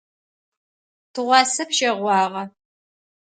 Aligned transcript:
Тыгъуасэ 1.13 1.63
пщэгъуагъэ. 1.69 2.43